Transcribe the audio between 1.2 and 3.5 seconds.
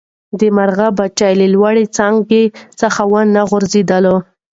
له لوړې څانګې څخه ونه